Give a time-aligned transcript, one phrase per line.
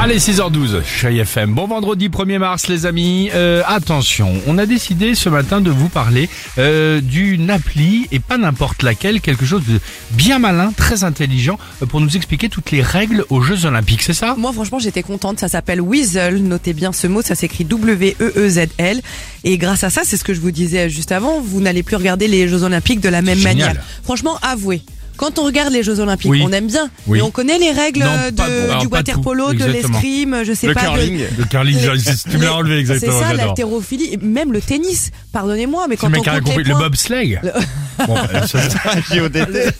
[0.00, 1.54] Allez, 6h12, chez FM.
[1.54, 3.30] Bon vendredi 1er mars, les amis.
[3.34, 8.38] Euh, attention, on a décidé ce matin de vous parler euh, d'une appli, et pas
[8.38, 9.80] n'importe laquelle, quelque chose de
[10.12, 14.12] bien malin, très intelligent, euh, pour nous expliquer toutes les règles aux Jeux Olympiques, c'est
[14.14, 14.36] ça?
[14.38, 15.40] Moi, franchement, j'étais contente.
[15.40, 16.44] Ça s'appelle Weasel.
[16.44, 17.20] Notez bien ce mot.
[17.20, 19.02] Ça s'écrit W-E-E-Z-L.
[19.42, 21.40] Et grâce à ça, c'est ce que je vous disais juste avant.
[21.40, 23.66] Vous n'allez plus regarder les Jeux Olympiques de la même Génial.
[23.68, 23.84] manière.
[24.04, 24.82] Franchement, avouez.
[25.18, 26.42] Quand on regarde les Jeux Olympiques, Oui.
[26.44, 26.88] on aime bien.
[27.06, 27.18] Oui.
[27.18, 29.52] Mais on connaît les règles Non, de- pas- alors, du pas water tout, polo, de
[29.54, 29.88] exactement.
[30.00, 30.80] l'escrime, je sais Le pas.
[30.80, 31.20] de- curling.
[31.36, 33.12] Le curling, les- tu me l'as enlevé exactement.
[33.12, 33.46] C'est ça, j'adore.
[33.48, 35.10] l'haltérophilie, et même le tennis.
[35.32, 36.56] Pardonnez-moi, mais C'est quand le on mec a compte compris.
[36.62, 37.40] les Le points- bobsleigh
[38.06, 38.16] Bon,
[38.46, 39.74] ça- JODT.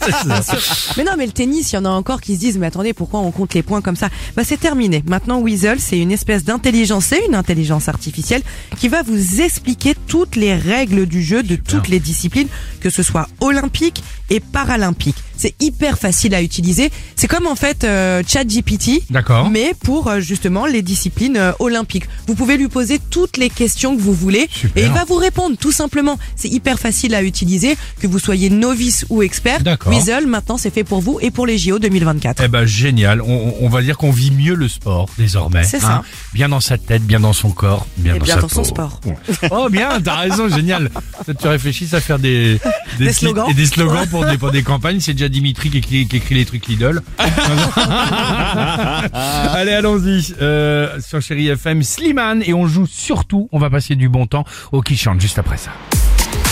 [0.96, 2.92] Mais non, mais le tennis, il y en a encore qui se disent, mais attendez,
[2.92, 4.08] pourquoi on compte les points comme ça?
[4.36, 5.02] Bah c'est terminé.
[5.06, 8.42] Maintenant, Weasel, c'est une espèce d'intelligence, c'est une intelligence artificielle
[8.78, 12.48] qui va vous expliquer toutes les règles du jeu de toutes les disciplines,
[12.80, 15.16] que ce soit olympique et paralympique.
[15.36, 16.90] C'est hyper facile à utiliser.
[17.14, 19.48] C'est comme en fait euh, ChatGPT, D'accord.
[19.50, 22.08] mais pour euh, justement les disciplines euh, olympiques.
[22.26, 24.82] Vous pouvez lui poser toutes les questions que vous voulez Super.
[24.82, 26.18] et il va vous répondre tout simplement.
[26.34, 29.60] C'est hyper facile à utiliser, que vous soyez novice ou expert.
[29.86, 32.42] Weasel, maintenant, c'est fait pour vous et pour les JO 2024.
[32.44, 35.64] Eh ben génial, on, on va dire qu'on vit mieux le sport désormais.
[35.64, 35.96] C'est ça.
[35.96, 36.02] hein.
[36.32, 38.64] Bien dans sa tête, bien dans son corps, bien Et dans bien sa dans son
[38.64, 39.00] sport.
[39.50, 40.90] Oh bien, t'as raison, génial.
[41.24, 42.58] Peut-être tu réfléchis à faire des
[43.12, 43.46] slogans.
[43.50, 45.00] et des slogans pour des pour des campagnes.
[45.00, 47.00] C'est déjà Dimitri qui écrit, qui écrit les trucs Lidl.
[49.12, 53.48] Allez, allons-y euh, sur Chéri FM, Slimane et on joue surtout.
[53.52, 55.70] On va passer du bon temps au qui chante juste après ça.